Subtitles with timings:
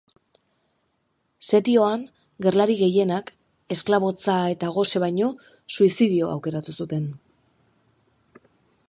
[1.57, 2.05] Setioan
[2.45, 3.29] gerlari gehienak
[3.77, 5.29] esklabotza eta gose baino
[5.77, 7.07] suizidio aukeratu zuten.